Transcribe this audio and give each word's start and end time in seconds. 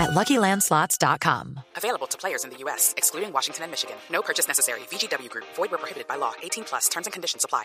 at 0.00 0.10
LuckyLandSlots.com. 0.10 1.60
Available 1.76 2.06
to 2.08 2.16
players 2.16 2.44
in 2.44 2.50
the 2.50 2.56
U.S., 2.64 2.94
excluding 2.96 3.32
Washington 3.32 3.64
and 3.64 3.70
Michigan. 3.70 3.96
No 4.10 4.22
purchase 4.22 4.48
necessary. 4.48 4.80
VGW 4.90 5.28
Group. 5.28 5.46
Void 5.56 5.70
where 5.70 5.78
prohibited 5.78 6.08
by 6.08 6.16
law. 6.16 6.32
18 6.42 6.64
plus. 6.64 6.88
Terms 6.88 7.06
and 7.06 7.12
conditions 7.12 7.44
apply. 7.44 7.64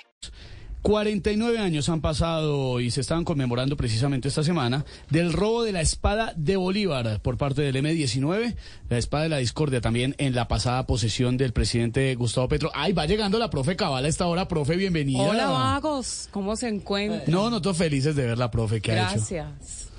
49 0.86 1.58
años 1.58 1.90
han 1.90 2.00
pasado 2.00 2.80
y 2.80 2.92
se 2.92 3.02
estaban 3.02 3.26
conmemorando 3.26 3.76
precisamente 3.76 4.28
esta 4.28 4.44
semana 4.44 4.86
del 5.10 5.34
robo 5.34 5.64
de 5.64 5.72
la 5.72 5.82
espada 5.82 6.32
de 6.36 6.58
Bolívar 6.58 7.20
por 7.24 7.40
parte 7.40 7.64
del 7.64 7.76
M-19, 7.78 8.56
la 8.90 8.98
espada 9.00 9.24
de 9.24 9.30
la 9.30 9.38
discordia 9.38 9.82
también 9.82 10.14
en 10.20 10.36
la 10.36 10.48
pasada 10.48 10.86
posesión 10.86 11.38
del 11.38 11.54
presidente 11.54 12.14
Gustavo 12.14 12.50
Petro. 12.50 12.70
Ay, 12.76 12.94
va 12.94 13.08
llegando 13.08 13.40
la 13.40 13.50
profe 13.50 13.76
Cabal 13.76 14.06
a 14.06 14.08
esta 14.08 14.28
hora. 14.28 14.48
Profe, 14.48 14.76
bienvenida. 14.76 15.24
Hola, 15.24 15.48
vagos. 15.48 16.30
¿Cómo 16.30 16.56
se 16.56 16.68
encuentran? 16.68 17.24
No, 17.28 17.50
no, 17.50 17.64
todos 17.64 17.78
felices 17.78 18.16
de 18.16 18.28
ver 18.28 18.38
la 18.38 18.52
profe 18.52 18.80
que 18.80 18.92
ha 18.92 19.06
hecho. 19.06 19.16
Gracias. 19.16 19.90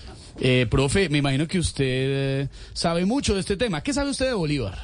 Eh, 0.40 0.66
profe, 0.70 1.08
me 1.08 1.18
imagino 1.18 1.46
que 1.46 1.58
usted 1.58 1.84
eh, 1.84 2.48
sabe 2.72 3.04
mucho 3.06 3.34
de 3.34 3.40
este 3.40 3.56
tema. 3.56 3.82
¿Qué 3.82 3.92
sabe 3.92 4.10
usted 4.10 4.26
de 4.26 4.34
Bolívar? 4.34 4.78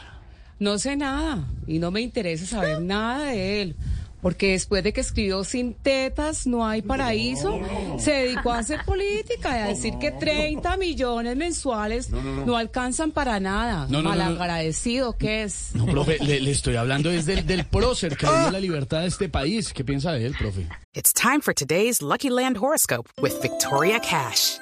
No 0.59 0.79
sé 0.79 0.97
nada 0.97 1.45
y 1.67 1.79
no 1.79 1.91
me 1.91 2.01
interesa 2.01 2.47
saber 2.47 2.81
nada 2.81 3.25
de 3.27 3.63
él. 3.63 3.77
Porque 4.21 4.53
después 4.53 4.85
de 4.85 4.93
que 4.93 5.01
escribió 5.01 5.43
Sin 5.43 5.75
tetas 5.75 6.47
no 6.47 6.65
hay 6.65 6.81
paraíso, 6.81 7.59
se 7.99 8.13
dedicó 8.13 8.53
a 8.53 8.59
hacer 8.59 8.85
política 8.85 9.59
y 9.59 9.63
a 9.63 9.67
decir 9.75 9.95
que 9.99 10.13
30 10.13 10.77
millones 10.77 11.37
mensuales 11.37 12.09
no, 12.11 12.57
alcanzan 12.57 13.11
para 13.11 13.41
nada. 13.41 13.89
No, 13.89 14.01
no, 14.01 14.11
no, 14.11 14.15
no. 14.15 14.21
Malagradecido 14.21 15.19
que 15.19 15.43
es. 15.43 15.71
No, 15.75 15.87
profe, 15.87 16.19
le, 16.21 16.39
le 16.39 16.53
estoy 16.53 16.77
hablando 16.77 17.11
desde 17.11 17.33
el 17.41 17.47
del 17.47 17.65
prócer 17.65 18.17
que 18.17 18.27
dio 18.27 18.51
la 18.53 18.61
libertad 18.61 19.01
a 19.01 19.07
este 19.07 19.29
país. 19.29 19.73
¿Qué 19.73 19.83
piensa 19.83 20.13
de 20.13 20.25
él, 20.27 20.37
profe? 20.39 20.69
It's 20.95 21.13
time 21.13 21.41
for 21.41 21.53
today's 21.53 22.01
Lucky 22.01 22.31
Land 22.31 22.59
horoscope 22.59 23.11
with 23.21 23.33
Victoria 23.43 23.99
Cash. 23.99 24.62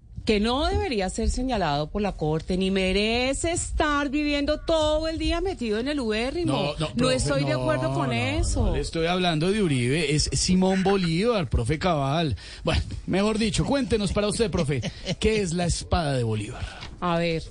que 0.25 0.39
no 0.39 0.65
debería 0.67 1.09
ser 1.09 1.29
señalado 1.29 1.89
por 1.89 2.01
la 2.01 2.11
corte, 2.13 2.57
ni 2.57 2.69
merece 2.71 3.51
estar 3.51 4.09
viviendo 4.09 4.59
todo 4.59 5.07
el 5.07 5.17
día 5.17 5.41
metido 5.41 5.79
en 5.79 5.87
el 5.87 5.99
ubérrimo. 5.99 6.53
No, 6.53 6.63
no, 6.73 6.89
No 6.89 6.95
profe, 6.95 7.15
estoy 7.15 7.43
de 7.43 7.51
no, 7.53 7.61
acuerdo 7.61 7.93
con 7.93 8.07
no, 8.07 8.13
eso. 8.13 8.65
no 8.67 8.73
le 8.75 8.81
estoy 8.81 9.07
hablando 9.07 9.51
de 9.51 9.61
Uribe, 9.61 10.13
es 10.13 10.29
Simón 10.33 10.83
Bolívar, 10.83 11.49
profe 11.49 11.79
Cabal. 11.79 12.35
Bueno, 12.63 12.81
mejor 13.07 13.37
dicho, 13.37 13.65
cuéntenos 13.65 14.11
para 14.13 14.27
usted, 14.27 14.51
profe, 14.51 14.81
¿qué 15.19 15.41
es 15.41 15.53
la 15.53 15.65
espada 15.65 16.13
de 16.13 16.23
Bolívar? 16.23 16.63
A 16.99 17.17
ver, 17.17 17.43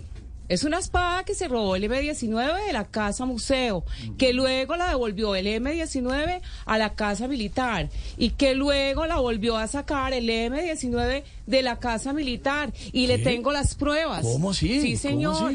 es 0.50 0.64
una 0.64 0.80
espada 0.80 1.22
que 1.22 1.36
se 1.36 1.46
robó 1.46 1.76
el 1.76 1.84
M-19 1.84 2.66
de 2.66 2.72
la 2.72 2.84
Casa 2.84 3.24
Museo, 3.24 3.84
que 4.18 4.32
luego 4.32 4.74
la 4.74 4.88
devolvió 4.88 5.36
el 5.36 5.46
M-19 5.46 6.40
a 6.66 6.76
la 6.76 6.94
Casa 6.94 7.28
Militar 7.28 7.88
y 8.16 8.30
que 8.30 8.56
luego 8.56 9.06
la 9.06 9.18
volvió 9.18 9.56
a 9.56 9.68
sacar 9.68 10.12
el 10.12 10.28
M-19 10.28 11.22
de 11.46 11.62
la 11.62 11.78
Casa 11.78 12.12
Militar. 12.12 12.72
Y 12.90 13.06
le 13.06 13.18
tengo 13.18 13.52
las 13.52 13.76
pruebas. 13.76 14.22
¿Cómo? 14.22 14.52
Sí, 14.52 14.80
¿Cómo 14.80 14.96
señor. 14.98 15.52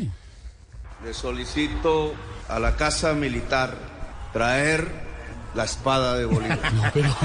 Le 1.04 1.14
solicito 1.14 2.14
a 2.48 2.58
la 2.60 2.78
Casa 2.78 3.12
Militar 3.12 3.76
traer 4.32 5.06
la 5.56 5.64
espada 5.64 6.18
de 6.18 6.26
Bolívar. 6.26 6.60
Pero, 6.94 7.10
¿Sí 7.10 7.16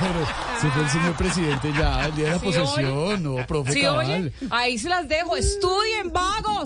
pero 0.00 0.26
se 0.60 0.70
fue 0.70 0.82
el 0.82 0.90
señor 0.90 1.16
presidente 1.16 1.72
ya, 1.78 2.06
el 2.06 2.16
día 2.16 2.24
de 2.26 2.30
la 2.32 2.38
¿Sí 2.38 2.44
posesión, 2.46 2.92
oye? 2.98 3.18
no, 3.18 3.46
profe 3.46 3.72
Sí, 3.72 3.82
Cabal. 3.82 4.06
oye, 4.10 4.32
ahí 4.50 4.78
se 4.78 4.88
las 4.88 5.08
dejo. 5.08 5.36
Estudien, 5.36 6.12
vagos. 6.12 6.35